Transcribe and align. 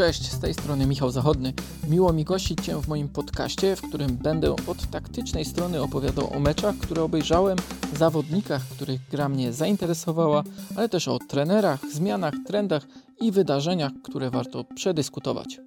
Cześć, 0.00 0.32
z 0.32 0.40
tej 0.40 0.54
strony 0.54 0.86
Michał 0.86 1.10
Zachodny. 1.10 1.52
Miło 1.88 2.12
mi 2.12 2.24
gościć 2.24 2.60
Cię 2.60 2.82
w 2.82 2.88
moim 2.88 3.08
podcaście, 3.08 3.76
w 3.76 3.82
którym 3.82 4.16
będę 4.16 4.52
od 4.66 4.90
taktycznej 4.90 5.44
strony 5.44 5.82
opowiadał 5.82 6.36
o 6.36 6.40
meczach, 6.40 6.76
które 6.76 7.02
obejrzałem, 7.02 7.58
zawodnikach, 7.96 8.62
których 8.68 9.00
gra 9.10 9.28
mnie 9.28 9.52
zainteresowała, 9.52 10.42
ale 10.76 10.88
też 10.88 11.08
o 11.08 11.18
trenerach, 11.18 11.80
zmianach, 11.92 12.34
trendach 12.46 12.86
i 13.20 13.32
wydarzeniach, 13.32 13.92
które 14.02 14.30
warto 14.30 14.64
przedyskutować. 14.64 15.60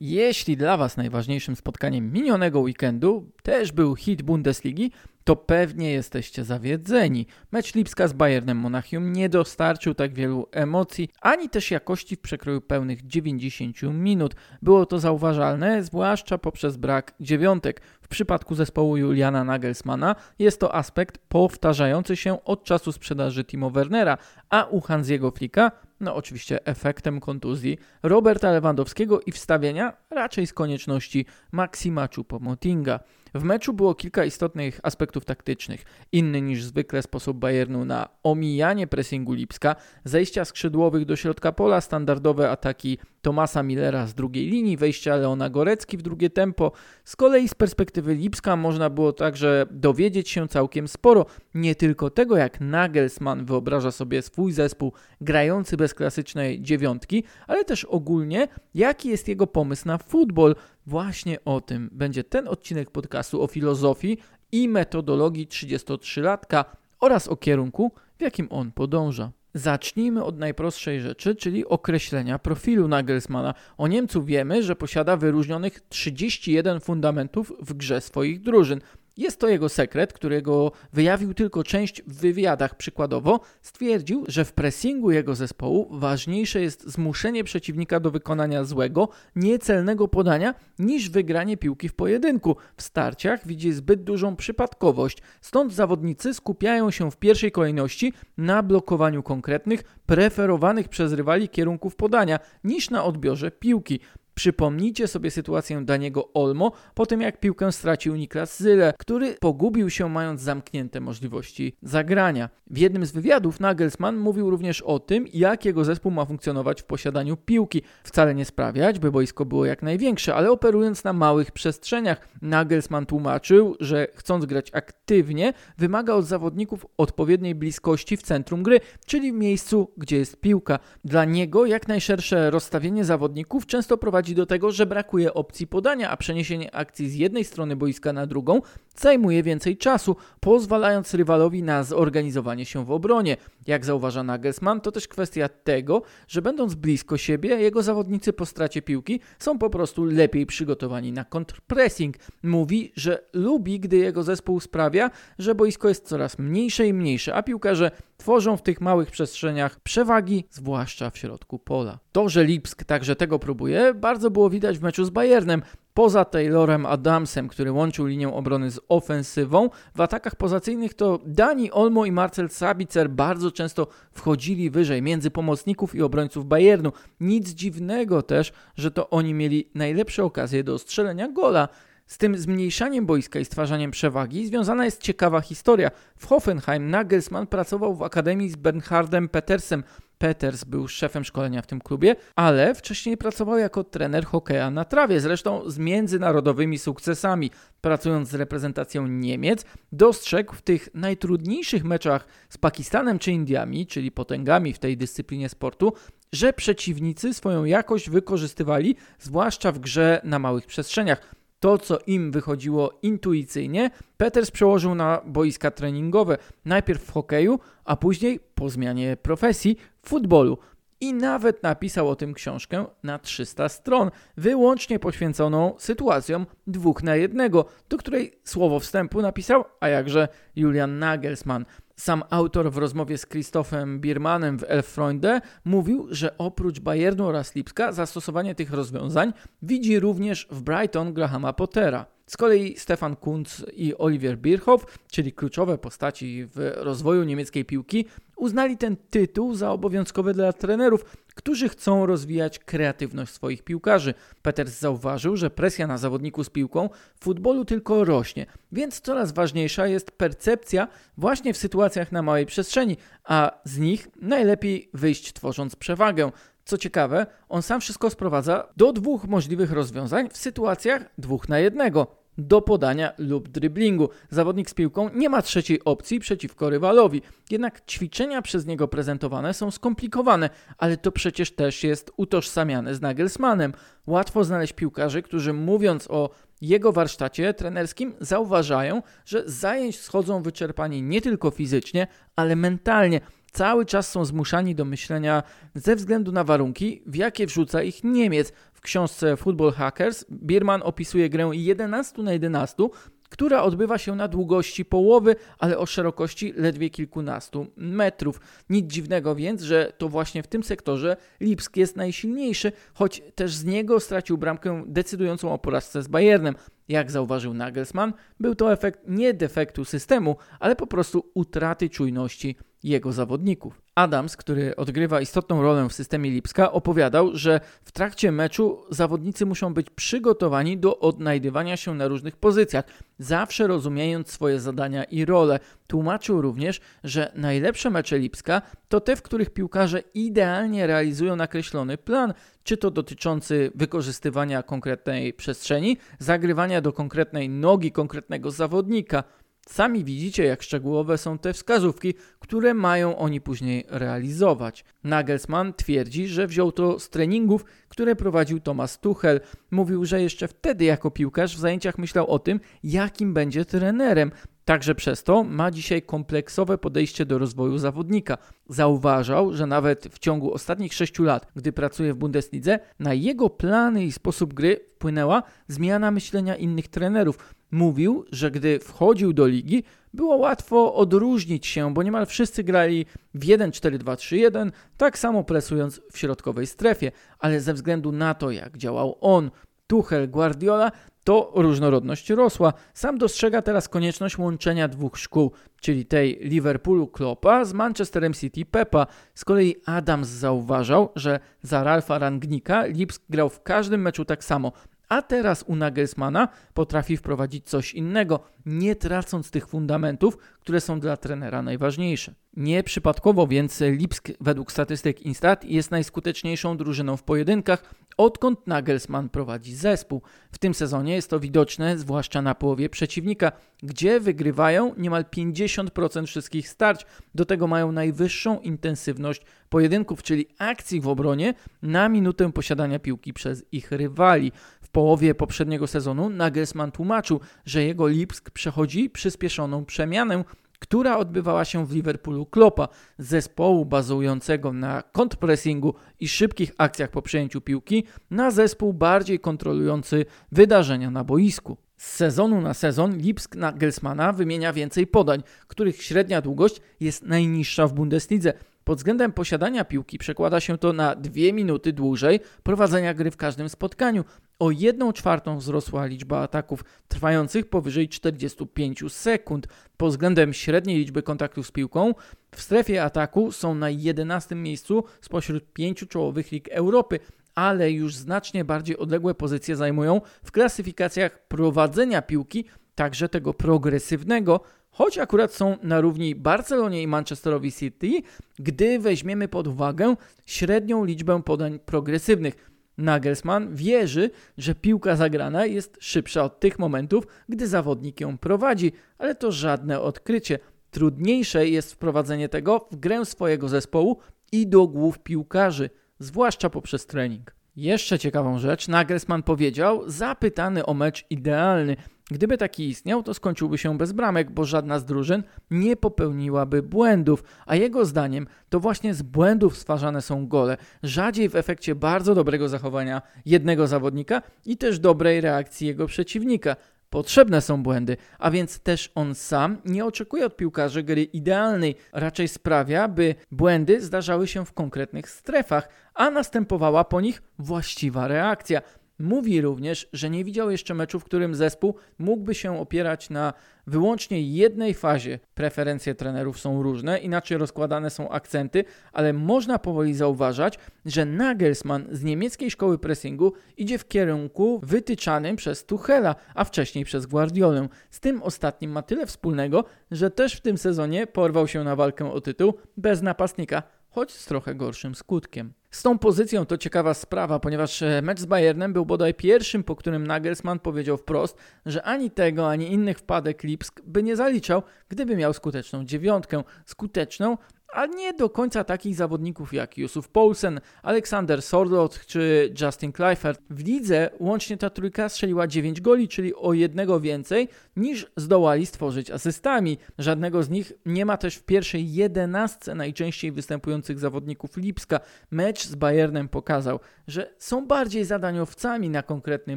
Jeśli 0.00 0.56
dla 0.56 0.76
Was 0.76 0.96
najważniejszym 0.96 1.56
spotkaniem 1.56 2.12
minionego 2.12 2.60
weekendu 2.60 3.30
też 3.42 3.72
był 3.72 3.96
hit 3.96 4.22
Bundesligi, 4.22 4.90
to 5.24 5.36
pewnie 5.36 5.92
jesteście 5.92 6.44
zawiedzeni. 6.44 7.26
Mecz 7.52 7.74
Lipska 7.74 8.08
z 8.08 8.12
Bayernem 8.12 8.56
Monachium 8.56 9.12
nie 9.12 9.28
dostarczył 9.28 9.94
tak 9.94 10.14
wielu 10.14 10.48
emocji, 10.52 11.08
ani 11.20 11.48
też 11.48 11.70
jakości 11.70 12.16
w 12.16 12.20
przekroju 12.20 12.60
pełnych 12.60 13.06
90 13.06 13.82
minut. 13.82 14.34
Było 14.62 14.86
to 14.86 14.98
zauważalne, 14.98 15.82
zwłaszcza 15.82 16.38
poprzez 16.38 16.76
brak 16.76 17.14
dziewiątek. 17.20 17.80
W 18.00 18.08
przypadku 18.08 18.54
zespołu 18.54 18.96
Juliana 18.96 19.44
Nagelsmana 19.44 20.16
jest 20.38 20.60
to 20.60 20.74
aspekt 20.74 21.18
powtarzający 21.18 22.16
się 22.16 22.44
od 22.44 22.64
czasu 22.64 22.92
sprzedaży 22.92 23.44
Timo 23.44 23.70
Wernera, 23.70 24.18
a 24.50 24.64
u 24.64 24.80
Hansiego 24.80 25.30
Flicka 25.30 25.70
no 26.00 26.14
oczywiście 26.14 26.66
efektem 26.66 27.20
kontuzji 27.20 27.78
Roberta 28.02 28.50
Lewandowskiego 28.50 29.20
i 29.20 29.32
wstawienia 29.32 29.92
raczej 30.10 30.46
z 30.46 30.52
konieczności 30.52 31.26
Maxima 31.52 32.06
Choupo-Motinga. 32.06 32.98
W 33.34 33.44
meczu 33.44 33.72
było 33.72 33.94
kilka 33.94 34.24
istotnych 34.24 34.80
aspektów 34.82 35.24
taktycznych. 35.24 35.84
Inny 36.12 36.40
niż 36.40 36.64
zwykle 36.64 37.02
sposób 37.02 37.36
Bayernu 37.36 37.84
na 37.84 38.08
omijanie 38.22 38.86
pressingu 38.86 39.32
Lipska, 39.32 39.76
zejścia 40.04 40.44
skrzydłowych 40.44 41.04
do 41.04 41.16
środka 41.16 41.52
pola, 41.52 41.80
standardowe 41.80 42.50
ataki 42.50 42.98
Tomasa 43.22 43.62
Millera 43.62 44.06
z 44.06 44.14
drugiej 44.14 44.46
linii, 44.46 44.76
wejścia 44.76 45.16
Leona 45.16 45.50
Gorecki 45.50 45.96
w 45.96 46.02
drugie 46.02 46.30
tempo. 46.30 46.72
Z 47.04 47.16
kolei 47.16 47.48
z 47.48 47.54
perspektywy 47.54 48.14
Lipska 48.14 48.56
można 48.56 48.90
było 48.90 49.12
także 49.12 49.66
dowiedzieć 49.70 50.30
się 50.30 50.48
całkiem 50.48 50.88
sporo, 50.88 51.26
nie 51.54 51.74
tylko 51.74 52.10
tego 52.10 52.36
jak 52.36 52.60
Nagelsmann 52.60 53.44
wyobraża 53.44 53.90
sobie 53.90 54.22
swój 54.22 54.52
zespół 54.52 54.92
grający 55.20 55.76
bez 55.76 55.94
klasycznej 55.94 56.62
dziewiątki, 56.62 57.24
ale 57.46 57.64
też 57.64 57.84
ogólnie 57.84 58.48
jaki 58.74 59.08
jest 59.08 59.28
jego 59.28 59.46
pomysł 59.46 59.88
na 59.88 59.98
futbol. 59.98 60.54
Właśnie 60.86 61.44
o 61.44 61.60
tym 61.60 61.90
będzie 61.92 62.24
ten 62.24 62.48
odcinek 62.48 62.90
podcastu 62.90 63.42
o 63.42 63.46
filozofii 63.46 64.18
i 64.52 64.68
metodologii 64.68 65.46
33-latka 65.46 66.64
oraz 67.00 67.28
o 67.28 67.36
kierunku, 67.36 67.92
w 68.18 68.22
jakim 68.22 68.46
on 68.50 68.72
podąża. 68.72 69.32
Zacznijmy 69.54 70.24
od 70.24 70.38
najprostszej 70.38 71.00
rzeczy, 71.00 71.34
czyli 71.34 71.66
określenia 71.66 72.38
profilu 72.38 72.88
Nagelsmana. 72.88 73.54
O 73.76 73.88
Niemcu 73.88 74.22
wiemy, 74.22 74.62
że 74.62 74.76
posiada 74.76 75.16
wyróżnionych 75.16 75.80
31 75.88 76.80
fundamentów 76.80 77.52
w 77.60 77.74
grze 77.74 78.00
swoich 78.00 78.40
drużyn. 78.40 78.80
Jest 79.16 79.40
to 79.40 79.48
jego 79.48 79.68
sekret, 79.68 80.12
którego 80.12 80.72
wyjawił 80.92 81.34
tylko 81.34 81.64
część 81.64 82.02
w 82.02 82.20
wywiadach. 82.20 82.76
Przykładowo 82.76 83.40
stwierdził, 83.62 84.24
że 84.28 84.44
w 84.44 84.52
pressingu 84.52 85.10
jego 85.10 85.34
zespołu 85.34 85.88
ważniejsze 85.90 86.60
jest 86.60 86.90
zmuszenie 86.90 87.44
przeciwnika 87.44 88.00
do 88.00 88.10
wykonania 88.10 88.64
złego, 88.64 89.08
niecelnego 89.36 90.08
podania 90.08 90.54
niż 90.78 91.10
wygranie 91.10 91.56
piłki 91.56 91.88
w 91.88 91.94
pojedynku. 91.94 92.56
W 92.76 92.82
starciach 92.82 93.46
widzi 93.46 93.72
zbyt 93.72 94.04
dużą 94.04 94.36
przypadkowość, 94.36 95.18
stąd 95.40 95.72
zawodnicy 95.72 96.34
skupiają 96.34 96.90
się 96.90 97.10
w 97.10 97.16
pierwszej 97.16 97.52
kolejności 97.52 98.12
na 98.38 98.62
blokowaniu 98.62 99.22
konkretnych, 99.22 99.84
preferowanych 100.06 100.88
przez 100.88 101.12
rywali 101.12 101.48
kierunków 101.48 101.96
podania 101.96 102.38
niż 102.64 102.90
na 102.90 103.04
odbiorze 103.04 103.50
piłki. 103.50 104.00
Przypomnijcie 104.34 105.08
sobie 105.08 105.30
sytuację 105.30 105.80
Daniego 105.80 106.32
Olmo 106.32 106.72
po 106.94 107.06
tym, 107.06 107.20
jak 107.20 107.40
piłkę 107.40 107.72
stracił 107.72 108.16
Niklas 108.16 108.58
Zyle, 108.62 108.94
który 108.98 109.34
pogubił 109.34 109.90
się 109.90 110.08
mając 110.08 110.40
zamknięte 110.40 111.00
możliwości 111.00 111.76
zagrania. 111.82 112.50
W 112.70 112.78
jednym 112.78 113.06
z 113.06 113.12
wywiadów 113.12 113.60
Nagelsmann 113.60 114.16
mówił 114.16 114.50
również 114.50 114.82
o 114.82 114.98
tym, 114.98 115.26
jak 115.32 115.64
jego 115.64 115.84
zespół 115.84 116.12
ma 116.12 116.24
funkcjonować 116.24 116.82
w 116.82 116.84
posiadaniu 116.84 117.36
piłki. 117.36 117.82
Wcale 118.04 118.34
nie 118.34 118.44
sprawiać, 118.44 118.98
by 118.98 119.10
boisko 119.10 119.44
było 119.44 119.64
jak 119.64 119.82
największe, 119.82 120.34
ale 120.34 120.50
operując 120.50 121.04
na 121.04 121.12
małych 121.12 121.52
przestrzeniach. 121.52 122.28
Nagelsmann 122.42 123.06
tłumaczył, 123.06 123.76
że 123.80 124.06
chcąc 124.14 124.44
grać 124.44 124.70
aktywnie, 124.72 125.52
wymaga 125.78 126.14
od 126.14 126.26
zawodników 126.26 126.86
odpowiedniej 126.96 127.54
bliskości 127.54 128.16
w 128.16 128.22
centrum 128.22 128.62
gry, 128.62 128.80
czyli 129.06 129.32
w 129.32 129.34
miejscu, 129.34 129.92
gdzie 129.96 130.16
jest 130.16 130.40
piłka. 130.40 130.78
Dla 131.04 131.24
niego 131.24 131.66
jak 131.66 131.88
najszersze 131.88 132.50
rozstawienie 132.50 133.04
zawodników 133.04 133.66
często 133.66 133.98
prowadzi 133.98 134.23
prowadzi 134.24 134.34
do 134.34 134.46
tego, 134.46 134.72
że 134.72 134.86
brakuje 134.86 135.34
opcji 135.34 135.66
podania, 135.66 136.10
a 136.10 136.16
przeniesienie 136.16 136.74
akcji 136.74 137.08
z 137.08 137.14
jednej 137.14 137.44
strony 137.44 137.76
boiska 137.76 138.12
na 138.12 138.26
drugą 138.26 138.60
zajmuje 138.96 139.42
więcej 139.42 139.76
czasu, 139.76 140.16
pozwalając 140.40 141.14
rywalowi 141.14 141.62
na 141.62 141.82
zorganizowanie 141.82 142.64
się 142.64 142.84
w 142.84 142.90
obronie. 142.90 143.36
Jak 143.66 143.84
zauważa 143.84 144.22
Nagelsmann, 144.22 144.80
to 144.80 144.92
też 144.92 145.08
kwestia 145.08 145.48
tego, 145.48 146.02
że 146.28 146.42
będąc 146.42 146.74
blisko 146.74 147.16
siebie, 147.16 147.48
jego 147.48 147.82
zawodnicy 147.82 148.32
po 148.32 148.46
stracie 148.46 148.82
piłki 148.82 149.20
są 149.38 149.58
po 149.58 149.70
prostu 149.70 150.04
lepiej 150.04 150.46
przygotowani 150.46 151.12
na 151.12 151.24
kontrpressing. 151.24 152.16
Mówi, 152.42 152.92
że 152.96 153.24
lubi, 153.32 153.80
gdy 153.80 153.96
jego 153.96 154.22
zespół 154.22 154.60
sprawia, 154.60 155.10
że 155.38 155.54
boisko 155.54 155.88
jest 155.88 156.08
coraz 156.08 156.38
mniejsze 156.38 156.86
i 156.86 156.92
mniejsze, 156.92 157.34
a 157.34 157.42
piłkarze 157.42 157.90
tworzą 158.16 158.56
w 158.56 158.62
tych 158.62 158.80
małych 158.80 159.10
przestrzeniach 159.10 159.80
przewagi, 159.80 160.44
zwłaszcza 160.50 161.10
w 161.10 161.18
środku 161.18 161.58
pola. 161.58 161.98
To, 162.12 162.28
że 162.28 162.44
Lipsk 162.44 162.84
także 162.84 163.16
tego 163.16 163.38
próbuje, 163.38 163.94
bardzo 163.94 164.30
było 164.30 164.50
widać 164.50 164.78
w 164.78 164.82
meczu 164.82 165.04
z 165.04 165.10
Bayernem. 165.10 165.62
Poza 165.94 166.24
Taylorem 166.24 166.86
Adamsem, 166.86 167.48
który 167.48 167.72
łączył 167.72 168.06
linię 168.06 168.34
obrony 168.34 168.70
z 168.70 168.80
ofensywą, 168.88 169.70
w 169.94 170.00
atakach 170.00 170.36
pozycyjnych 170.36 170.94
to 170.94 171.18
Dani 171.26 171.72
Olmo 171.72 172.04
i 172.06 172.12
Marcel 172.12 172.50
Sabicer 172.50 173.10
bardzo 173.10 173.50
często 173.50 173.86
wchodzili 174.12 174.70
wyżej 174.70 175.02
między 175.02 175.30
pomocników 175.30 175.94
i 175.94 176.02
obrońców 176.02 176.46
Bayernu. 176.46 176.92
Nic 177.20 177.50
dziwnego 177.50 178.22
też, 178.22 178.52
że 178.76 178.90
to 178.90 179.10
oni 179.10 179.34
mieli 179.34 179.70
najlepsze 179.74 180.24
okazje 180.24 180.64
do 180.64 180.78
strzelenia 180.78 181.28
gola. 181.28 181.68
Z 182.14 182.18
tym 182.18 182.38
zmniejszaniem 182.38 183.06
boiska 183.06 183.38
i 183.38 183.44
stwarzaniem 183.44 183.90
przewagi 183.90 184.46
związana 184.46 184.84
jest 184.84 185.02
ciekawa 185.02 185.40
historia. 185.40 185.90
W 186.16 186.26
Hoffenheim 186.26 186.90
Nagelsmann 186.90 187.46
pracował 187.46 187.94
w 187.94 188.02
akademii 188.02 188.50
z 188.50 188.56
Bernhardem 188.56 189.28
Petersem, 189.28 189.84
Peters 190.18 190.64
był 190.64 190.88
szefem 190.88 191.24
szkolenia 191.24 191.62
w 191.62 191.66
tym 191.66 191.80
klubie, 191.80 192.16
ale 192.36 192.74
wcześniej 192.74 193.16
pracował 193.16 193.58
jako 193.58 193.84
trener 193.84 194.24
hokeja 194.24 194.70
na 194.70 194.84
trawie, 194.84 195.20
zresztą 195.20 195.70
z 195.70 195.78
międzynarodowymi 195.78 196.78
sukcesami. 196.78 197.50
Pracując 197.80 198.28
z 198.28 198.34
reprezentacją 198.34 199.06
Niemiec, 199.06 199.64
dostrzegł 199.92 200.54
w 200.54 200.62
tych 200.62 200.88
najtrudniejszych 200.94 201.84
meczach 201.84 202.26
z 202.48 202.58
Pakistanem 202.58 203.18
czy 203.18 203.32
Indiami, 203.32 203.86
czyli 203.86 204.10
potęgami 204.10 204.72
w 204.72 204.78
tej 204.78 204.96
dyscyplinie 204.96 205.48
sportu, 205.48 205.92
że 206.32 206.52
przeciwnicy 206.52 207.34
swoją 207.34 207.64
jakość 207.64 208.10
wykorzystywali, 208.10 208.96
zwłaszcza 209.18 209.72
w 209.72 209.78
grze 209.78 210.20
na 210.24 210.38
małych 210.38 210.66
przestrzeniach 210.66 211.43
to, 211.64 211.78
co 211.78 211.98
im 212.06 212.30
wychodziło 212.30 212.98
intuicyjnie, 213.02 213.90
Peters 214.16 214.50
przełożył 214.50 214.94
na 214.94 215.22
boiska 215.26 215.70
treningowe, 215.70 216.38
najpierw 216.64 217.04
w 217.04 217.12
hokeju, 217.12 217.60
a 217.84 217.96
później, 217.96 218.40
po 218.54 218.68
zmianie 218.70 219.16
profesji, 219.16 219.76
w 220.02 220.08
futbolu. 220.08 220.58
I 221.00 221.14
nawet 221.14 221.62
napisał 221.62 222.08
o 222.08 222.16
tym 222.16 222.34
książkę 222.34 222.84
na 223.02 223.18
300 223.18 223.68
stron, 223.68 224.10
wyłącznie 224.36 224.98
poświęconą 224.98 225.74
sytuacjom 225.78 226.46
dwóch 226.66 227.02
na 227.02 227.16
jednego, 227.16 227.64
do 227.88 227.96
której 227.96 228.38
słowo 228.44 228.80
wstępu 228.80 229.22
napisał, 229.22 229.64
a 229.80 229.88
jakże 229.88 230.28
Julian 230.56 230.98
Nagelsmann. 230.98 231.64
Sam 231.96 232.22
autor 232.30 232.72
w 232.72 232.78
rozmowie 232.78 233.18
z 233.18 233.26
Christophem 233.26 234.00
Biermanem 234.00 234.58
w 234.58 234.64
Elfreunde 234.68 235.40
mówił, 235.64 236.06
że 236.10 236.38
oprócz 236.38 236.80
Bayernu 236.80 237.26
oraz 237.26 237.54
Lipska 237.54 237.92
zastosowanie 237.92 238.54
tych 238.54 238.72
rozwiązań 238.72 239.32
widzi 239.62 240.00
również 240.00 240.48
w 240.50 240.62
Brighton 240.62 241.14
Grahama 241.14 241.52
Pottera. 241.52 242.13
Z 242.26 242.36
kolei 242.36 242.76
Stefan 242.78 243.16
Kuntz 243.16 243.64
i 243.76 243.94
Oliver 243.98 244.38
Bierhoff, 244.38 244.98
czyli 245.10 245.32
kluczowe 245.32 245.78
postaci 245.78 246.46
w 246.54 246.72
rozwoju 246.76 247.24
niemieckiej 247.24 247.64
piłki, 247.64 248.04
uznali 248.36 248.76
ten 248.76 248.96
tytuł 249.10 249.54
za 249.54 249.70
obowiązkowy 249.70 250.34
dla 250.34 250.52
trenerów, 250.52 251.04
którzy 251.34 251.68
chcą 251.68 252.06
rozwijać 252.06 252.58
kreatywność 252.58 253.32
swoich 253.32 253.62
piłkarzy. 253.62 254.14
Peters 254.42 254.78
zauważył, 254.78 255.36
że 255.36 255.50
presja 255.50 255.86
na 255.86 255.98
zawodniku 255.98 256.44
z 256.44 256.50
piłką 256.50 256.88
w 257.20 257.24
futbolu 257.24 257.64
tylko 257.64 258.04
rośnie, 258.04 258.46
więc 258.72 259.00
coraz 259.00 259.32
ważniejsza 259.32 259.86
jest 259.86 260.10
percepcja 260.10 260.88
właśnie 261.16 261.54
w 261.54 261.56
sytuacjach 261.56 262.12
na 262.12 262.22
małej 262.22 262.46
przestrzeni, 262.46 262.96
a 263.24 263.60
z 263.64 263.78
nich 263.78 264.08
najlepiej 264.20 264.88
wyjść 264.94 265.32
tworząc 265.32 265.76
przewagę. 265.76 266.32
Co 266.64 266.78
ciekawe, 266.78 267.26
on 267.48 267.62
sam 267.62 267.80
wszystko 267.80 268.10
sprowadza 268.10 268.68
do 268.76 268.92
dwóch 268.92 269.24
możliwych 269.24 269.72
rozwiązań 269.72 270.28
w 270.30 270.36
sytuacjach 270.36 271.04
dwóch 271.18 271.48
na 271.48 271.58
jednego. 271.58 272.24
do 272.38 272.62
podania 272.62 273.12
lub 273.18 273.48
dryblingu. 273.48 274.08
Zawodnik 274.30 274.70
z 274.70 274.74
piłką 274.74 275.10
nie 275.14 275.28
ma 275.28 275.42
trzeciej 275.42 275.84
opcji 275.84 276.20
przeciwko 276.20 276.70
rywalowi. 276.70 277.22
Jednak 277.50 277.86
ćwiczenia 277.86 278.42
przez 278.42 278.66
niego 278.66 278.88
prezentowane 278.88 279.54
są 279.54 279.70
skomplikowane, 279.70 280.50
ale 280.78 280.96
to 280.96 281.12
przecież 281.12 281.54
też 281.54 281.84
jest 281.84 282.10
utożsamiane 282.16 282.94
z 282.94 283.00
Nagelsmannem. 283.00 283.72
Łatwo 284.06 284.44
znaleźć 284.44 284.72
piłkarzy, 284.72 285.22
którzy 285.22 285.52
mówiąc 285.52 286.06
o 286.10 286.30
jego 286.60 286.92
warsztacie 286.92 287.54
trenerskim 287.54 288.14
zauważają, 288.20 289.02
że 289.24 289.42
zajęć 289.46 290.00
schodzą 290.00 290.42
wyczerpani 290.42 291.02
nie 291.02 291.20
tylko 291.20 291.50
fizycznie, 291.50 292.06
ale 292.36 292.56
mentalnie 292.56 293.20
cały 293.54 293.86
czas 293.86 294.10
są 294.10 294.24
zmuszani 294.24 294.74
do 294.74 294.84
myślenia 294.84 295.42
ze 295.74 295.96
względu 295.96 296.32
na 296.32 296.44
warunki, 296.44 297.02
w 297.06 297.16
jakie 297.16 297.46
wrzuca 297.46 297.82
ich 297.82 298.04
Niemiec. 298.04 298.52
W 298.72 298.80
książce 298.80 299.36
Football 299.36 299.72
Hackers 299.72 300.24
Bierman 300.32 300.82
opisuje 300.82 301.28
grę 301.28 301.50
11 301.52 302.22
na 302.22 302.32
11, 302.32 302.88
która 303.30 303.62
odbywa 303.62 303.98
się 303.98 304.16
na 304.16 304.28
długości 304.28 304.84
połowy, 304.84 305.36
ale 305.58 305.78
o 305.78 305.86
szerokości 305.86 306.52
ledwie 306.56 306.90
kilkunastu 306.90 307.66
metrów. 307.76 308.40
Nic 308.70 308.92
dziwnego 308.92 309.34
więc, 309.34 309.62
że 309.62 309.92
to 309.98 310.08
właśnie 310.08 310.42
w 310.42 310.46
tym 310.46 310.62
sektorze 310.62 311.16
Lipsk 311.40 311.76
jest 311.76 311.96
najsilniejszy, 311.96 312.72
choć 312.94 313.22
też 313.34 313.54
z 313.54 313.64
niego 313.64 314.00
stracił 314.00 314.38
bramkę 314.38 314.84
decydującą 314.86 315.52
o 315.52 315.58
porażce 315.58 316.02
z 316.02 316.08
Bayernem. 316.08 316.54
Jak 316.88 317.10
zauważył 317.10 317.54
Nagelsmann, 317.54 318.12
był 318.40 318.54
to 318.54 318.72
efekt 318.72 319.00
nie 319.08 319.34
defektu 319.34 319.84
systemu, 319.84 320.36
ale 320.60 320.76
po 320.76 320.86
prostu 320.86 321.30
utraty 321.34 321.90
czujności 321.90 322.56
jego 322.84 323.12
zawodników. 323.12 323.82
Adams, 323.94 324.36
który 324.36 324.76
odgrywa 324.76 325.20
istotną 325.20 325.62
rolę 325.62 325.88
w 325.88 325.92
systemie 325.92 326.30
Lipska, 326.30 326.72
opowiadał, 326.72 327.30
że 327.32 327.60
w 327.84 327.92
trakcie 327.92 328.32
meczu 328.32 328.78
zawodnicy 328.90 329.46
muszą 329.46 329.74
być 329.74 329.90
przygotowani 329.90 330.78
do 330.78 330.98
odnajdywania 330.98 331.76
się 331.76 331.94
na 331.94 332.08
różnych 332.08 332.36
pozycjach, 332.36 332.84
zawsze 333.18 333.66
rozumiejąc 333.66 334.30
swoje 334.30 334.60
zadania 334.60 335.04
i 335.04 335.24
role. 335.24 335.60
Tłumaczył 335.86 336.40
również, 336.40 336.80
że 337.04 337.32
najlepsze 337.34 337.90
mecze 337.90 338.18
Lipska 338.18 338.62
to 338.88 339.00
te, 339.00 339.16
w 339.16 339.22
których 339.22 339.50
piłkarze 339.50 340.02
idealnie 340.14 340.86
realizują 340.86 341.36
nakreślony 341.36 341.98
plan, 341.98 342.34
czy 342.64 342.76
to 342.76 342.90
dotyczący 342.90 343.70
wykorzystywania 343.74 344.62
konkretnej 344.62 345.32
przestrzeni, 345.32 345.96
zagrywania 346.18 346.80
do 346.80 346.92
konkretnej 346.92 347.48
nogi 347.48 347.92
konkretnego 347.92 348.50
zawodnika. 348.50 349.24
Sami 349.68 350.04
widzicie, 350.04 350.44
jak 350.44 350.62
szczegółowe 350.62 351.18
są 351.18 351.38
te 351.38 351.52
wskazówki, 351.52 352.14
które 352.38 352.74
mają 352.74 353.18
oni 353.18 353.40
później 353.40 353.84
realizować. 353.88 354.84
Nagelsmann 355.04 355.72
twierdzi, 355.74 356.28
że 356.28 356.46
wziął 356.46 356.72
to 356.72 356.98
z 356.98 357.10
treningów, 357.10 357.64
które 357.88 358.16
prowadził 358.16 358.60
Thomas 358.60 359.00
Tuchel. 359.00 359.40
Mówił, 359.70 360.04
że 360.04 360.22
jeszcze 360.22 360.48
wtedy 360.48 360.84
jako 360.84 361.10
piłkarz 361.10 361.56
w 361.56 361.60
zajęciach 361.60 361.98
myślał 361.98 362.26
o 362.26 362.38
tym, 362.38 362.60
jakim 362.82 363.34
będzie 363.34 363.64
trenerem. 363.64 364.30
Także 364.64 364.94
przez 364.94 365.24
to 365.24 365.44
ma 365.44 365.70
dzisiaj 365.70 366.02
kompleksowe 366.02 366.78
podejście 366.78 367.26
do 367.26 367.38
rozwoju 367.38 367.78
zawodnika. 367.78 368.38
Zauważał, 368.68 369.52
że 369.52 369.66
nawet 369.66 370.06
w 370.06 370.18
ciągu 370.18 370.54
ostatnich 370.54 370.94
sześciu 370.94 371.22
lat, 371.22 371.46
gdy 371.56 371.72
pracuje 371.72 372.14
w 372.14 372.16
Bundeslidze, 372.16 372.78
na 372.98 373.14
jego 373.14 373.50
plany 373.50 374.04
i 374.04 374.12
sposób 374.12 374.54
gry 374.54 374.80
wpłynęła 375.04 375.42
zmiana 375.68 376.10
myślenia 376.10 376.56
innych 376.56 376.88
trenerów. 376.88 377.54
Mówił, 377.74 378.24
że 378.32 378.50
gdy 378.50 378.78
wchodził 378.78 379.32
do 379.32 379.46
ligi, 379.46 379.84
było 380.12 380.36
łatwo 380.36 380.94
odróżnić 380.94 381.66
się, 381.66 381.94
bo 381.94 382.02
niemal 382.02 382.26
wszyscy 382.26 382.64
grali 382.64 383.06
w 383.34 383.46
1-4-2-3-1, 383.46 384.70
tak 384.96 385.18
samo 385.18 385.44
presując 385.44 386.00
w 386.12 386.18
środkowej 386.18 386.66
strefie, 386.66 387.12
ale 387.38 387.60
ze 387.60 387.74
względu 387.74 388.12
na 388.12 388.34
to, 388.34 388.50
jak 388.50 388.76
działał 388.78 389.18
on, 389.20 389.50
Tuchel, 389.86 390.30
Guardiola, 390.30 390.92
to 391.24 391.52
różnorodność 391.54 392.30
rosła. 392.30 392.72
Sam 392.94 393.18
dostrzega 393.18 393.62
teraz 393.62 393.88
konieczność 393.88 394.38
łączenia 394.38 394.88
dwóch 394.88 395.18
szkół, 395.18 395.52
czyli 395.80 396.06
tej 396.06 396.38
Liverpoolu 396.40 397.06
Kloppa 397.06 397.64
z 397.64 397.72
Manchesterem 397.72 398.34
City 398.34 398.64
Pepa. 398.64 399.06
Z 399.34 399.44
kolei 399.44 399.76
Adams 399.86 400.28
zauważał, 400.28 401.12
że 401.16 401.40
za 401.62 401.84
Ralfa 401.84 402.18
Rangnika 402.18 402.86
Lipsk 402.86 403.22
grał 403.30 403.48
w 403.48 403.62
każdym 403.62 404.02
meczu 404.02 404.24
tak 404.24 404.44
samo, 404.44 404.72
a 405.14 405.22
teraz 405.22 405.64
u 405.66 405.76
Nagelsmana 405.76 406.48
potrafi 406.74 407.16
wprowadzić 407.16 407.68
coś 407.68 407.94
innego, 407.94 408.40
nie 408.66 408.96
tracąc 408.96 409.50
tych 409.50 409.66
fundamentów, 409.66 410.36
które 410.60 410.80
są 410.80 411.00
dla 411.00 411.16
trenera 411.16 411.62
najważniejsze. 411.62 412.34
Nieprzypadkowo 412.56 413.46
więc 413.46 413.80
Lipsk 413.80 414.28
według 414.40 414.72
statystyk 414.72 415.22
Instat 415.22 415.64
jest 415.64 415.90
najskuteczniejszą 415.90 416.76
drużyną 416.76 417.16
w 417.16 417.22
pojedynkach, 417.22 417.94
odkąd 418.16 418.66
Nagelsmann 418.66 419.28
prowadzi 419.28 419.74
zespół. 419.74 420.22
W 420.52 420.58
tym 420.58 420.74
sezonie 420.74 421.14
jest 421.14 421.30
to 421.30 421.40
widoczne 421.40 421.98
zwłaszcza 421.98 422.42
na 422.42 422.54
połowie 422.54 422.88
przeciwnika, 422.88 423.52
gdzie 423.82 424.20
wygrywają 424.20 424.94
niemal 424.96 425.24
50% 425.24 426.26
wszystkich 426.26 426.68
starć. 426.68 427.06
Do 427.34 427.44
tego 427.44 427.66
mają 427.66 427.92
najwyższą 427.92 428.60
intensywność 428.60 429.42
pojedynków, 429.68 430.22
czyli 430.22 430.46
akcji 430.58 431.00
w 431.00 431.08
obronie 431.08 431.54
na 431.82 432.08
minutę 432.08 432.52
posiadania 432.52 432.98
piłki 432.98 433.32
przez 433.32 433.64
ich 433.72 433.92
rywali. 433.92 434.52
Połowie 434.94 435.34
poprzedniego 435.34 435.86
sezonu 435.86 436.30
Nagelsmann 436.30 436.92
tłumaczył, 436.92 437.40
że 437.66 437.84
jego 437.84 438.08
Lipsk 438.08 438.50
przechodzi 438.50 439.10
przyspieszoną 439.10 439.84
przemianę 439.84 440.44
która 440.78 441.18
odbywała 441.18 441.64
się 441.64 441.86
w 441.86 441.92
Liverpoolu 441.92 442.46
Kloppa, 442.46 442.88
zespołu 443.18 443.84
bazującego 443.84 444.72
na 444.72 445.02
kontrpressingu 445.02 445.94
i 446.20 446.28
szybkich 446.28 446.72
akcjach 446.78 447.10
po 447.10 447.22
przejęciu 447.22 447.60
piłki, 447.60 448.04
na 448.30 448.50
zespół 448.50 448.92
bardziej 448.92 449.40
kontrolujący 449.40 450.26
wydarzenia 450.52 451.10
na 451.10 451.24
boisku. 451.24 451.76
Z 451.96 452.16
sezonu 452.16 452.60
na 452.60 452.74
sezon 452.74 453.16
Lipsk 453.16 453.56
Nagelsmana 453.56 454.32
wymienia 454.32 454.72
więcej 454.72 455.06
podań, 455.06 455.42
których 455.68 456.02
średnia 456.02 456.40
długość 456.40 456.80
jest 457.00 457.22
najniższa 457.22 457.86
w 457.86 457.92
Bundeslidze. 457.92 458.52
Pod 458.84 458.98
względem 458.98 459.32
posiadania 459.32 459.84
piłki 459.84 460.18
przekłada 460.18 460.60
się 460.60 460.78
to 460.78 460.92
na 460.92 461.14
dwie 461.14 461.52
minuty 461.52 461.92
dłużej 461.92 462.40
prowadzenia 462.62 463.14
gry 463.14 463.30
w 463.30 463.36
każdym 463.36 463.68
spotkaniu. 463.68 464.24
O 464.58 464.70
1 464.70 465.12
czwartą 465.12 465.58
wzrosła 465.58 466.06
liczba 466.06 466.40
ataków 466.40 466.84
trwających 467.08 467.66
powyżej 467.70 468.08
45 468.08 469.12
sekund. 469.12 469.66
Pod 469.96 470.10
względem 470.10 470.52
średniej 470.52 470.98
liczby 470.98 471.22
kontaktów 471.22 471.66
z 471.66 471.70
piłką 471.70 472.14
w 472.54 472.62
strefie 472.62 473.04
ataku 473.04 473.52
są 473.52 473.74
na 473.74 473.90
11 473.90 474.54
miejscu 474.54 475.04
spośród 475.20 475.72
pięciu 475.72 476.06
czołowych 476.06 476.52
lig 476.52 476.68
Europy, 476.68 477.18
ale 477.54 477.92
już 477.92 478.16
znacznie 478.16 478.64
bardziej 478.64 478.96
odległe 478.98 479.34
pozycje 479.34 479.76
zajmują 479.76 480.20
w 480.44 480.52
klasyfikacjach 480.52 481.48
prowadzenia 481.48 482.22
piłki, 482.22 482.64
także 482.94 483.28
tego 483.28 483.54
progresywnego, 483.54 484.60
choć 484.90 485.18
akurat 485.18 485.54
są 485.54 485.76
na 485.82 486.00
równi 486.00 486.34
Barcelonie 486.34 487.02
i 487.02 487.06
Manchesterowi 487.06 487.72
City, 487.72 488.22
gdy 488.58 488.98
weźmiemy 488.98 489.48
pod 489.48 489.66
uwagę 489.66 490.14
średnią 490.46 491.04
liczbę 491.04 491.42
podań 491.42 491.78
progresywnych. 491.78 492.73
Nagelsmann 492.98 493.74
wierzy, 493.74 494.30
że 494.58 494.74
piłka 494.74 495.16
zagrana 495.16 495.66
jest 495.66 495.96
szybsza 496.00 496.44
od 496.44 496.60
tych 496.60 496.78
momentów, 496.78 497.26
gdy 497.48 497.68
zawodnik 497.68 498.20
ją 498.20 498.38
prowadzi, 498.38 498.92
ale 499.18 499.34
to 499.34 499.52
żadne 499.52 500.00
odkrycie. 500.00 500.58
Trudniejsze 500.90 501.68
jest 501.68 501.92
wprowadzenie 501.92 502.48
tego 502.48 502.88
w 502.92 502.96
grę 502.96 503.24
swojego 503.24 503.68
zespołu 503.68 504.18
i 504.52 504.66
do 504.66 504.86
głów 504.86 505.18
piłkarzy, 505.18 505.90
zwłaszcza 506.18 506.70
poprzez 506.70 507.06
trening. 507.06 507.54
Jeszcze 507.76 508.18
ciekawą 508.18 508.58
rzecz, 508.58 508.88
Nagelsmann 508.88 509.42
powiedział, 509.42 510.02
zapytany 510.06 510.86
o 510.86 510.94
mecz 510.94 511.24
idealny. 511.30 511.96
Gdyby 512.30 512.58
taki 512.58 512.88
istniał, 512.88 513.22
to 513.22 513.34
skończyłby 513.34 513.78
się 513.78 513.98
bez 513.98 514.12
bramek, 514.12 514.50
bo 514.50 514.64
żadna 514.64 514.98
z 514.98 515.04
drużyn 515.04 515.42
nie 515.70 515.96
popełniłaby 515.96 516.82
błędów, 516.82 517.44
a 517.66 517.76
jego 517.76 518.04
zdaniem 518.04 518.46
to 518.68 518.80
właśnie 518.80 519.14
z 519.14 519.22
błędów 519.22 519.78
stwarzane 519.78 520.22
są 520.22 520.48
gole, 520.48 520.76
rzadziej 521.02 521.48
w 521.48 521.56
efekcie 521.56 521.94
bardzo 521.94 522.34
dobrego 522.34 522.68
zachowania 522.68 523.22
jednego 523.46 523.86
zawodnika 523.86 524.42
i 524.66 524.76
też 524.76 524.98
dobrej 524.98 525.40
reakcji 525.40 525.86
jego 525.86 526.06
przeciwnika. 526.06 526.76
Potrzebne 527.10 527.60
są 527.60 527.82
błędy, 527.82 528.16
a 528.38 528.50
więc 528.50 528.80
też 528.80 529.12
on 529.14 529.34
sam 529.34 529.76
nie 529.84 530.04
oczekuje 530.04 530.46
od 530.46 530.56
piłkarzy 530.56 531.02
gry 531.02 531.22
idealnej, 531.22 531.96
raczej 532.12 532.48
sprawia, 532.48 533.08
by 533.08 533.34
błędy 533.50 534.00
zdarzały 534.00 534.46
się 534.46 534.64
w 534.64 534.72
konkretnych 534.72 535.30
strefach, 535.30 535.88
a 536.14 536.30
następowała 536.30 537.04
po 537.04 537.20
nich 537.20 537.42
właściwa 537.58 538.28
reakcja. 538.28 538.82
Mówi 539.18 539.60
również, 539.60 540.08
że 540.12 540.30
nie 540.30 540.44
widział 540.44 540.70
jeszcze 540.70 540.94
meczu, 540.94 541.20
w 541.20 541.24
którym 541.24 541.54
zespół 541.54 541.94
mógłby 542.18 542.54
się 542.54 542.80
opierać 542.80 543.30
na 543.30 543.52
wyłącznie 543.86 544.42
jednej 544.42 544.94
fazie. 544.94 545.38
Preferencje 545.54 546.14
trenerów 546.14 546.60
są 546.60 546.82
różne, 546.82 547.18
inaczej 547.18 547.58
rozkładane 547.58 548.10
są 548.10 548.28
akcenty, 548.28 548.84
ale 549.12 549.32
można 549.32 549.78
powoli 549.78 550.14
zauważać, 550.14 550.78
że 551.06 551.24
Nagelsmann 551.24 552.06
z 552.10 552.24
niemieckiej 552.24 552.70
szkoły 552.70 552.98
pressingu 552.98 553.52
idzie 553.76 553.98
w 553.98 554.08
kierunku 554.08 554.80
wytyczanym 554.82 555.56
przez 555.56 555.84
Tuchela, 555.84 556.34
a 556.54 556.64
wcześniej 556.64 557.04
przez 557.04 557.26
Guardiolę. 557.26 557.88
Z 558.10 558.20
tym 558.20 558.42
ostatnim 558.42 558.90
ma 558.90 559.02
tyle 559.02 559.26
wspólnego, 559.26 559.84
że 560.10 560.30
też 560.30 560.54
w 560.54 560.60
tym 560.60 560.78
sezonie 560.78 561.26
porwał 561.26 561.68
się 561.68 561.84
na 561.84 561.96
walkę 561.96 562.32
o 562.32 562.40
tytuł 562.40 562.74
bez 562.96 563.22
napastnika 563.22 563.82
choć 564.14 564.32
z 564.32 564.46
trochę 564.46 564.74
gorszym 564.74 565.14
skutkiem. 565.14 565.72
Z 565.90 566.02
tą 566.02 566.18
pozycją 566.18 566.66
to 566.66 566.78
ciekawa 566.78 567.14
sprawa, 567.14 567.60
ponieważ 567.60 568.02
e, 568.02 568.22
mecz 568.22 568.40
z 568.40 568.46
Bayernem 568.46 568.92
był 568.92 569.06
bodaj 569.06 569.34
pierwszym, 569.34 569.84
po 569.84 569.96
którym 569.96 570.26
Nagelsmann 570.26 570.78
powiedział 570.78 571.16
wprost, 571.16 571.58
że 571.86 572.02
ani 572.02 572.30
tego, 572.30 572.70
ani 572.70 572.92
innych 572.92 573.18
wpadek 573.18 573.62
Lipsk 573.62 574.00
by 574.04 574.22
nie 574.22 574.36
zaliczał, 574.36 574.82
gdyby 575.08 575.36
miał 575.36 575.52
skuteczną 575.52 576.04
dziewiątkę. 576.04 576.62
Skuteczną, 576.86 577.58
a 577.94 578.06
nie 578.06 578.32
do 578.32 578.50
końca 578.50 578.84
takich 578.84 579.14
zawodników 579.16 579.72
jak 579.72 579.98
Jusuf 579.98 580.28
Poulsen, 580.28 580.80
Aleksander 581.02 581.62
Sordot 581.62 582.26
czy 582.26 582.74
Justin 582.80 583.12
Kleifert. 583.12 583.60
W 583.70 583.84
lidze 583.84 584.30
łącznie 584.40 584.76
ta 584.76 584.90
trójka 584.90 585.28
strzeliła 585.28 585.66
9 585.66 586.00
goli, 586.00 586.28
czyli 586.28 586.54
o 586.54 586.72
jednego 586.72 587.20
więcej 587.20 587.68
niż 587.96 588.26
zdołali 588.36 588.86
stworzyć 588.86 589.30
asystami. 589.30 589.98
Żadnego 590.18 590.62
z 590.62 590.70
nich 590.70 590.92
nie 591.06 591.26
ma 591.26 591.36
też 591.36 591.56
w 591.56 591.62
pierwszej 591.62 592.12
jedenastce 592.12 592.94
najczęściej 592.94 593.52
występujących 593.52 594.18
zawodników 594.18 594.76
Lipska. 594.76 595.20
Mecz 595.50 595.86
z 595.86 595.94
Bayernem 595.94 596.48
pokazał, 596.48 597.00
że 597.28 597.54
są 597.58 597.86
bardziej 597.86 598.24
zadaniowcami 598.24 599.10
na 599.10 599.22
konkretny 599.22 599.76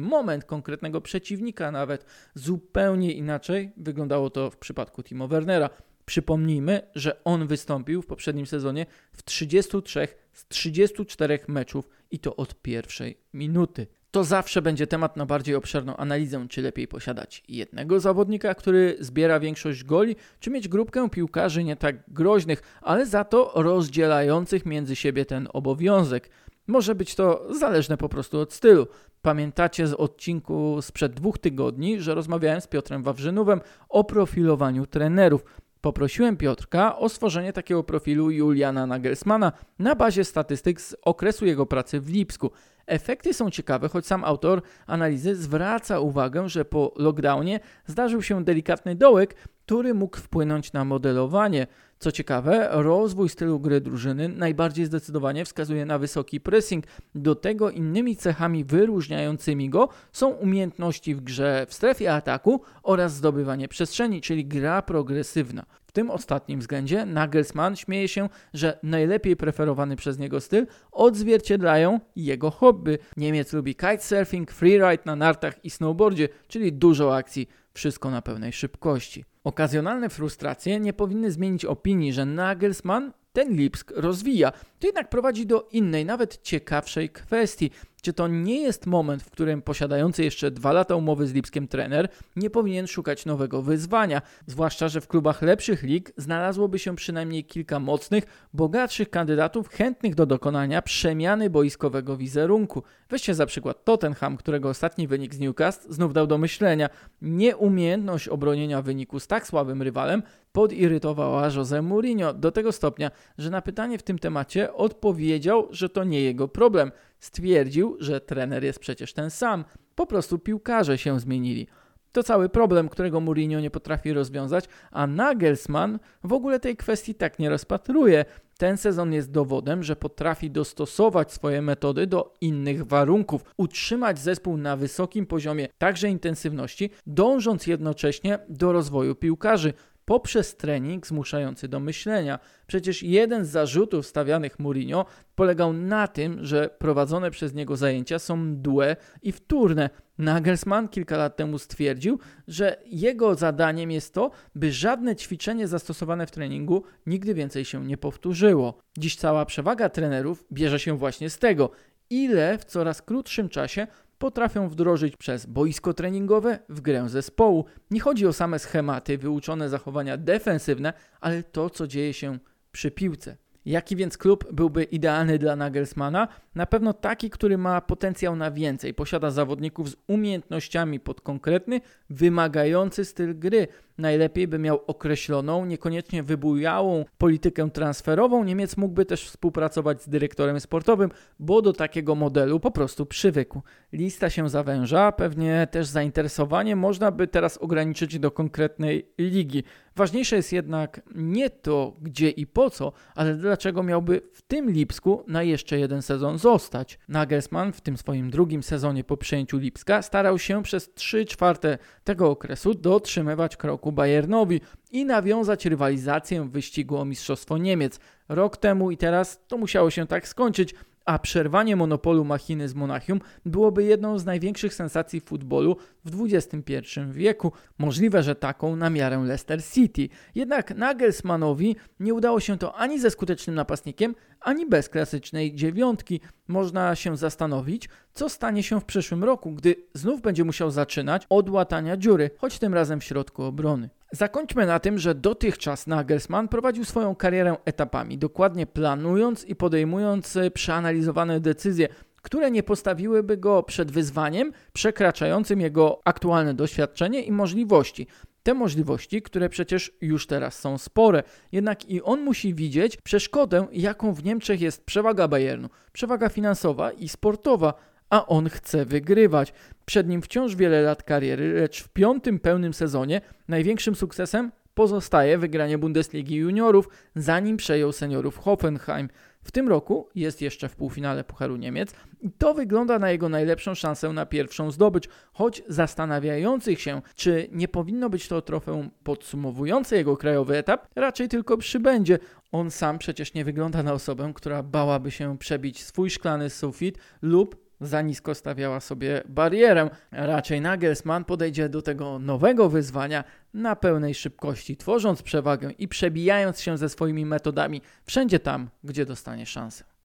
moment, 0.00 0.44
konkretnego 0.44 1.00
przeciwnika 1.00 1.70
nawet. 1.70 2.04
Zupełnie 2.34 3.12
inaczej 3.12 3.72
wyglądało 3.76 4.30
to 4.30 4.50
w 4.50 4.56
przypadku 4.56 5.02
Timo 5.02 5.28
Wernera. 5.28 5.70
Przypomnijmy, 6.08 6.80
że 6.94 7.24
on 7.24 7.46
wystąpił 7.46 8.02
w 8.02 8.06
poprzednim 8.06 8.46
sezonie 8.46 8.86
w 9.12 9.22
33 9.22 10.08
z 10.32 10.48
34 10.48 11.38
meczów 11.48 11.88
i 12.10 12.18
to 12.18 12.36
od 12.36 12.62
pierwszej 12.62 13.18
minuty. 13.32 13.86
To 14.10 14.24
zawsze 14.24 14.62
będzie 14.62 14.86
temat 14.86 15.16
na 15.16 15.26
bardziej 15.26 15.54
obszerną 15.54 15.96
analizę, 15.96 16.46
czy 16.48 16.62
lepiej 16.62 16.88
posiadać 16.88 17.42
jednego 17.48 18.00
zawodnika, 18.00 18.54
który 18.54 18.96
zbiera 19.00 19.40
większość 19.40 19.84
goli, 19.84 20.16
czy 20.40 20.50
mieć 20.50 20.68
grupkę 20.68 21.10
piłkarzy 21.10 21.64
nie 21.64 21.76
tak 21.76 21.96
groźnych, 22.08 22.62
ale 22.82 23.06
za 23.06 23.24
to 23.24 23.52
rozdzielających 23.54 24.66
między 24.66 24.96
siebie 24.96 25.24
ten 25.24 25.48
obowiązek. 25.52 26.30
Może 26.66 26.94
być 26.94 27.14
to 27.14 27.54
zależne 27.54 27.96
po 27.96 28.08
prostu 28.08 28.40
od 28.40 28.52
stylu. 28.52 28.86
Pamiętacie 29.22 29.86
z 29.86 29.92
odcinku 29.92 30.82
sprzed 30.82 31.12
dwóch 31.12 31.38
tygodni, 31.38 32.00
że 32.00 32.14
rozmawiałem 32.14 32.60
z 32.60 32.66
Piotrem 32.66 33.02
Wawrzynówem 33.02 33.60
o 33.88 34.04
profilowaniu 34.04 34.86
trenerów. 34.86 35.44
Poprosiłem 35.80 36.36
Piotrka 36.36 36.96
o 36.98 37.08
stworzenie 37.08 37.52
takiego 37.52 37.84
profilu 37.84 38.30
Juliana 38.30 38.86
Nagelsmana 38.86 39.52
na 39.78 39.94
bazie 39.94 40.24
statystyk 40.24 40.80
z 40.80 40.96
okresu 41.02 41.46
jego 41.46 41.66
pracy 41.66 42.00
w 42.00 42.08
Lipsku. 42.08 42.50
Efekty 42.86 43.34
są 43.34 43.50
ciekawe, 43.50 43.88
choć 43.88 44.06
sam 44.06 44.24
autor 44.24 44.62
analizy 44.86 45.36
zwraca 45.36 46.00
uwagę, 46.00 46.48
że 46.48 46.64
po 46.64 46.92
lockdownie 46.96 47.60
zdarzył 47.86 48.22
się 48.22 48.44
delikatny 48.44 48.94
dołek, 48.94 49.34
który 49.68 49.94
mógł 49.94 50.16
wpłynąć 50.16 50.72
na 50.72 50.84
modelowanie. 50.84 51.66
Co 51.98 52.12
ciekawe, 52.12 52.68
rozwój 52.70 53.28
stylu 53.28 53.60
gry 53.60 53.80
drużyny 53.80 54.28
najbardziej 54.28 54.86
zdecydowanie 54.86 55.44
wskazuje 55.44 55.86
na 55.86 55.98
wysoki 55.98 56.40
pressing. 56.40 56.84
Do 57.14 57.34
tego 57.34 57.70
innymi 57.70 58.16
cechami 58.16 58.64
wyróżniającymi 58.64 59.70
go 59.70 59.88
są 60.12 60.28
umiejętności 60.28 61.14
w 61.14 61.20
grze 61.20 61.66
w 61.68 61.74
strefie 61.74 62.14
ataku 62.14 62.60
oraz 62.82 63.14
zdobywanie 63.14 63.68
przestrzeni, 63.68 64.20
czyli 64.20 64.46
gra 64.46 64.82
progresywna. 64.82 65.66
Tym 65.98 66.10
ostatnim 66.10 66.60
względzie 66.60 67.06
Nagelsmann 67.06 67.76
śmieje 67.76 68.08
się, 68.08 68.28
że 68.54 68.78
najlepiej 68.82 69.36
preferowany 69.36 69.96
przez 69.96 70.18
niego 70.18 70.40
styl 70.40 70.66
odzwierciedlają 70.92 72.00
jego 72.16 72.50
hobby. 72.50 72.98
Niemiec 73.16 73.52
lubi 73.52 73.74
kitesurfing, 73.74 74.50
freeride 74.50 75.02
na 75.04 75.16
nartach 75.16 75.64
i 75.64 75.70
snowboardzie, 75.70 76.28
czyli 76.48 76.72
dużo 76.72 77.16
akcji, 77.16 77.48
wszystko 77.74 78.10
na 78.10 78.22
pełnej 78.22 78.52
szybkości. 78.52 79.24
Okazjonalne 79.44 80.08
frustracje 80.08 80.80
nie 80.80 80.92
powinny 80.92 81.32
zmienić 81.32 81.64
opinii, 81.64 82.12
że 82.12 82.24
Nagelsmann 82.24 83.12
ten 83.32 83.52
Lipsk 83.52 83.92
rozwija. 83.96 84.50
To 84.50 84.86
jednak 84.86 85.08
prowadzi 85.08 85.46
do 85.46 85.68
innej, 85.72 86.04
nawet 86.04 86.42
ciekawszej 86.42 87.10
kwestii. 87.10 87.70
Czy 88.02 88.12
to 88.12 88.28
nie 88.28 88.60
jest 88.60 88.86
moment, 88.86 89.22
w 89.22 89.30
którym 89.30 89.62
posiadający 89.62 90.24
jeszcze 90.24 90.50
dwa 90.50 90.72
lata 90.72 90.94
umowy 90.94 91.26
z 91.26 91.32
Lipskiem 91.32 91.68
trener 91.68 92.08
nie 92.36 92.50
powinien 92.50 92.86
szukać 92.86 93.26
nowego 93.26 93.62
wyzwania? 93.62 94.22
Zwłaszcza, 94.46 94.88
że 94.88 95.00
w 95.00 95.08
klubach 95.08 95.42
lepszych 95.42 95.82
lig 95.82 96.12
znalazłoby 96.16 96.78
się 96.78 96.96
przynajmniej 96.96 97.44
kilka 97.44 97.80
mocnych, 97.80 98.24
bogatszych 98.54 99.10
kandydatów 99.10 99.68
chętnych 99.68 100.14
do 100.14 100.26
dokonania 100.26 100.82
przemiany 100.82 101.50
boiskowego 101.50 102.16
wizerunku. 102.16 102.82
Weźcie 103.10 103.34
za 103.34 103.46
przykład 103.46 103.84
Tottenham, 103.84 104.36
którego 104.36 104.68
ostatni 104.68 105.08
wynik 105.08 105.34
z 105.34 105.38
Newcastle 105.38 105.92
znów 105.92 106.12
dał 106.12 106.26
do 106.26 106.38
myślenia. 106.38 106.88
Nieumiejętność 107.22 108.28
obronienia 108.28 108.82
wyniku 108.82 109.20
z 109.20 109.26
tak 109.26 109.46
słabym 109.46 109.82
rywalem 109.82 110.22
podirytowała 110.52 111.48
Jose 111.56 111.82
Mourinho 111.82 112.34
do 112.34 112.52
tego 112.52 112.72
stopnia, 112.72 113.10
że 113.38 113.50
na 113.50 113.62
pytanie 113.62 113.98
w 113.98 114.02
tym 114.02 114.18
temacie 114.18 114.74
odpowiedział, 114.74 115.68
że 115.70 115.88
to 115.88 116.04
nie 116.04 116.22
jego 116.22 116.48
problem. 116.48 116.92
Stwierdził, 117.18 117.96
że 118.00 118.20
trener 118.20 118.64
jest 118.64 118.78
przecież 118.78 119.12
ten 119.12 119.30
sam, 119.30 119.64
po 119.94 120.06
prostu 120.06 120.38
piłkarze 120.38 120.98
się 120.98 121.20
zmienili. 121.20 121.66
To 122.12 122.22
cały 122.22 122.48
problem, 122.48 122.88
którego 122.88 123.20
Mourinho 123.20 123.60
nie 123.60 123.70
potrafi 123.70 124.12
rozwiązać, 124.12 124.64
a 124.90 125.06
Nagelsmann 125.06 125.98
w 126.24 126.32
ogóle 126.32 126.60
tej 126.60 126.76
kwestii 126.76 127.14
tak 127.14 127.38
nie 127.38 127.50
rozpatruje. 127.50 128.24
Ten 128.58 128.76
sezon 128.76 129.12
jest 129.12 129.30
dowodem, 129.30 129.82
że 129.82 129.96
potrafi 129.96 130.50
dostosować 130.50 131.32
swoje 131.32 131.62
metody 131.62 132.06
do 132.06 132.36
innych 132.40 132.86
warunków, 132.86 133.44
utrzymać 133.56 134.18
zespół 134.18 134.56
na 134.56 134.76
wysokim 134.76 135.26
poziomie 135.26 135.68
także 135.78 136.08
intensywności, 136.08 136.90
dążąc 137.06 137.66
jednocześnie 137.66 138.38
do 138.48 138.72
rozwoju 138.72 139.14
piłkarzy 139.14 139.72
poprzez 140.08 140.56
trening 140.56 141.06
zmuszający 141.06 141.68
do 141.68 141.80
myślenia. 141.80 142.38
Przecież 142.66 143.02
jeden 143.02 143.44
z 143.44 143.48
zarzutów 143.48 144.06
stawianych 144.06 144.58
Mourinho 144.58 145.04
polegał 145.34 145.72
na 145.72 146.06
tym, 146.06 146.44
że 146.44 146.70
prowadzone 146.78 147.30
przez 147.30 147.54
niego 147.54 147.76
zajęcia 147.76 148.18
są 148.18 148.36
mdłe 148.36 148.96
i 149.22 149.32
wtórne. 149.32 149.90
Nagelsmann 150.18 150.88
kilka 150.88 151.16
lat 151.16 151.36
temu 151.36 151.58
stwierdził, 151.58 152.18
że 152.48 152.76
jego 152.86 153.34
zadaniem 153.34 153.90
jest 153.90 154.14
to, 154.14 154.30
by 154.54 154.72
żadne 154.72 155.16
ćwiczenie 155.16 155.68
zastosowane 155.68 156.26
w 156.26 156.30
treningu 156.30 156.82
nigdy 157.06 157.34
więcej 157.34 157.64
się 157.64 157.84
nie 157.84 157.96
powtórzyło. 157.96 158.78
Dziś 158.98 159.16
cała 159.16 159.44
przewaga 159.44 159.88
trenerów 159.88 160.44
bierze 160.52 160.78
się 160.78 160.96
właśnie 160.96 161.30
z 161.30 161.38
tego, 161.38 161.70
ile 162.10 162.58
w 162.58 162.64
coraz 162.64 163.02
krótszym 163.02 163.48
czasie 163.48 163.86
potrafią 164.18 164.68
wdrożyć 164.68 165.16
przez 165.16 165.46
boisko 165.46 165.94
treningowe 165.94 166.58
w 166.68 166.80
grę 166.80 167.08
zespołu. 167.08 167.64
Nie 167.90 168.00
chodzi 168.00 168.26
o 168.26 168.32
same 168.32 168.58
schematy, 168.58 169.18
wyuczone 169.18 169.68
zachowania 169.68 170.16
defensywne, 170.16 170.92
ale 171.20 171.42
to, 171.42 171.70
co 171.70 171.86
dzieje 171.86 172.14
się 172.14 172.38
przy 172.72 172.90
piłce. 172.90 173.36
Jaki 173.64 173.96
więc 173.96 174.18
klub 174.18 174.52
byłby 174.52 174.84
idealny 174.84 175.38
dla 175.38 175.56
Nagelsmana? 175.56 176.28
Na 176.54 176.66
pewno 176.66 176.92
taki, 176.92 177.30
który 177.30 177.58
ma 177.58 177.80
potencjał 177.80 178.36
na 178.36 178.50
więcej, 178.50 178.94
posiada 178.94 179.30
zawodników 179.30 179.90
z 179.90 179.96
umiejętnościami 180.06 181.00
pod 181.00 181.20
konkretny, 181.20 181.80
wymagający 182.10 183.04
styl 183.04 183.38
gry. 183.38 183.68
Najlepiej 183.98 184.48
by 184.48 184.58
miał 184.58 184.80
określoną, 184.86 185.64
niekoniecznie 185.64 186.22
wybujałą 186.22 187.04
politykę 187.18 187.70
transferową. 187.70 188.44
Niemiec 188.44 188.76
mógłby 188.76 189.04
też 189.04 189.28
współpracować 189.28 190.02
z 190.02 190.08
dyrektorem 190.08 190.60
sportowym, 190.60 191.10
bo 191.38 191.62
do 191.62 191.72
takiego 191.72 192.14
modelu 192.14 192.60
po 192.60 192.70
prostu 192.70 193.06
przywykł. 193.06 193.62
Lista 193.92 194.30
się 194.30 194.48
zawęża, 194.48 195.12
pewnie 195.12 195.68
też 195.70 195.86
zainteresowanie 195.86 196.76
można 196.76 197.10
by 197.10 197.26
teraz 197.26 197.58
ograniczyć 197.58 198.18
do 198.18 198.30
konkretnej 198.30 199.08
ligi. 199.18 199.62
Ważniejsze 199.96 200.36
jest 200.36 200.52
jednak 200.52 201.00
nie 201.14 201.50
to, 201.50 201.96
gdzie 202.02 202.30
i 202.30 202.46
po 202.46 202.70
co, 202.70 202.92
ale 203.14 203.34
dlaczego 203.34 203.82
miałby 203.82 204.20
w 204.32 204.42
tym 204.42 204.70
Lipsku 204.70 205.24
na 205.26 205.42
jeszcze 205.42 205.78
jeden 205.78 206.02
sezon 206.02 206.38
zostać. 206.38 206.98
Nagelsmann 207.08 207.72
w 207.72 207.80
tym 207.80 207.96
swoim 207.96 208.30
drugim 208.30 208.62
sezonie 208.62 209.04
po 209.04 209.16
przejęciu 209.16 209.58
Lipska 209.58 210.02
starał 210.02 210.38
się 210.38 210.62
przez 210.62 210.94
3 210.94 211.24
czwarte 211.24 211.78
tego 212.04 212.30
okresu 212.30 212.74
dotrzymywać 212.74 213.56
kroku 213.56 213.87
Bayernowi 213.92 214.60
i 214.90 215.04
nawiązać 215.04 215.66
rywalizację 215.66 216.42
w 216.42 216.50
wyścigu 216.50 216.96
o 216.96 217.04
Mistrzostwo 217.04 217.58
Niemiec. 217.58 218.00
Rok 218.28 218.56
temu 218.56 218.90
i 218.90 218.96
teraz 218.96 219.46
to 219.48 219.58
musiało 219.58 219.90
się 219.90 220.06
tak 220.06 220.28
skończyć, 220.28 220.74
a 221.04 221.18
przerwanie 221.18 221.76
monopolu 221.76 222.24
machiny 222.24 222.68
z 222.68 222.74
Monachium 222.74 223.20
byłoby 223.46 223.84
jedną 223.84 224.18
z 224.18 224.24
największych 224.24 224.74
sensacji 224.74 225.20
futbolu 225.20 225.76
w 226.10 226.26
XXI 226.32 226.82
wieku. 227.10 227.52
Możliwe, 227.78 228.22
że 228.22 228.34
taką 228.34 228.76
na 228.76 228.90
miarę 228.90 229.24
Leicester 229.24 229.64
City. 229.64 230.08
Jednak 230.34 230.76
Nagelsmannowi 230.76 231.76
nie 232.00 232.14
udało 232.14 232.40
się 232.40 232.58
to 232.58 232.74
ani 232.74 233.00
ze 233.00 233.10
skutecznym 233.10 233.56
napastnikiem, 233.56 234.14
ani 234.40 234.66
bez 234.66 234.88
klasycznej 234.88 235.54
dziewiątki. 235.54 236.20
Można 236.48 236.94
się 236.94 237.16
zastanowić, 237.16 237.88
co 238.14 238.28
stanie 238.28 238.62
się 238.62 238.80
w 238.80 238.84
przyszłym 238.84 239.24
roku, 239.24 239.52
gdy 239.52 239.76
znów 239.94 240.22
będzie 240.22 240.44
musiał 240.44 240.70
zaczynać 240.70 241.26
od 241.28 241.50
łatania 241.50 241.96
dziury, 241.96 242.30
choć 242.38 242.58
tym 242.58 242.74
razem 242.74 243.00
w 243.00 243.04
środku 243.04 243.42
obrony. 243.42 243.90
Zakończmy 244.12 244.66
na 244.66 244.80
tym, 244.80 244.98
że 244.98 245.14
dotychczas 245.14 245.86
Nagelsmann 245.86 246.48
prowadził 246.48 246.84
swoją 246.84 247.14
karierę 247.14 247.56
etapami, 247.64 248.18
dokładnie 248.18 248.66
planując 248.66 249.44
i 249.44 249.56
podejmując 249.56 250.38
przeanalizowane 250.54 251.40
decyzje, 251.40 251.88
które 252.22 252.50
nie 252.50 252.62
postawiłyby 252.62 253.36
go 253.36 253.62
przed 253.62 253.90
wyzwaniem 253.90 254.52
przekraczającym 254.72 255.60
jego 255.60 256.00
aktualne 256.04 256.54
doświadczenie 256.54 257.22
i 257.22 257.32
możliwości. 257.32 258.06
te 258.42 258.54
możliwości, 258.54 259.22
które 259.22 259.48
przecież 259.48 259.92
już 260.00 260.26
teraz 260.26 260.58
są 260.58 260.78
spore. 260.78 261.22
Jednak 261.52 261.90
i 261.90 262.02
on 262.02 262.20
musi 262.20 262.54
widzieć 262.54 262.96
przeszkodę, 262.96 263.66
jaką 263.72 264.12
w 264.12 264.24
Niemczech 264.24 264.60
jest 264.60 264.84
przewaga 264.84 265.28
Bayernu, 265.28 265.68
przewaga 265.92 266.28
finansowa 266.28 266.92
i 266.92 267.08
sportowa, 267.08 267.74
a 268.10 268.26
on 268.26 268.48
chce 268.48 268.84
wygrywać. 268.84 269.52
Przed 269.84 270.08
nim 270.08 270.22
wciąż 270.22 270.56
wiele 270.56 270.82
lat 270.82 271.02
kariery, 271.02 271.52
lecz 271.52 271.82
w 271.82 271.88
piątym 271.88 272.38
pełnym 272.38 272.74
sezonie 272.74 273.20
największym 273.48 273.94
sukcesem 273.94 274.52
pozostaje 274.74 275.38
wygranie 275.38 275.78
Bundesligi 275.78 276.36
juniorów, 276.36 276.88
zanim 277.16 277.56
przejął 277.56 277.92
seniorów 277.92 278.38
Hoffenheim. 278.38 279.08
W 279.48 279.50
tym 279.50 279.68
roku 279.68 280.08
jest 280.14 280.42
jeszcze 280.42 280.68
w 280.68 280.76
półfinale 280.76 281.24
Pucharu 281.24 281.56
Niemiec 281.56 281.92
i 282.20 282.30
to 282.30 282.54
wygląda 282.54 282.98
na 282.98 283.10
jego 283.10 283.28
najlepszą 283.28 283.74
szansę 283.74 284.12
na 284.12 284.26
pierwszą 284.26 284.70
zdobycz, 284.70 285.08
choć 285.32 285.62
zastanawiających 285.68 286.80
się, 286.80 287.02
czy 287.14 287.48
nie 287.52 287.68
powinno 287.68 288.10
być 288.10 288.28
to 288.28 288.42
trofeum 288.42 288.90
podsumowujące 289.04 289.96
jego 289.96 290.16
krajowy 290.16 290.56
etap, 290.56 290.86
raczej 290.96 291.28
tylko 291.28 291.56
przybędzie. 291.56 292.18
On 292.52 292.70
sam 292.70 292.98
przecież 292.98 293.34
nie 293.34 293.44
wygląda 293.44 293.82
na 293.82 293.92
osobę, 293.92 294.32
która 294.34 294.62
bałaby 294.62 295.10
się 295.10 295.38
przebić 295.38 295.84
swój 295.84 296.10
szklany 296.10 296.50
sufit 296.50 296.98
lub 297.22 297.67
za 297.80 298.02
nisko 298.02 298.34
stawiała 298.34 298.80
sobie 298.80 299.22
barierę. 299.28 299.90
Raczej 300.10 300.60
Nagelsmann 300.60 301.24
podejdzie 301.24 301.68
do 301.68 301.82
tego 301.82 302.18
nowego 302.18 302.68
wyzwania 302.68 303.24
na 303.54 303.76
pełnej 303.76 304.14
szybkości, 304.14 304.76
tworząc 304.76 305.22
przewagę 305.22 305.70
i 305.70 305.88
przebijając 305.88 306.60
się 306.60 306.78
ze 306.78 306.88
swoimi 306.88 307.26
metodami 307.26 307.82
wszędzie 308.04 308.40
tam, 308.40 308.70
gdzie 308.84 309.06
dostanie 309.06 309.46
szansę. 309.46 309.97